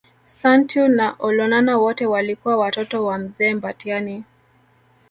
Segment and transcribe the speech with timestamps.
[0.23, 4.23] Santeu na Olonana wote walikuwa Watoto wa Mzee Mbatiany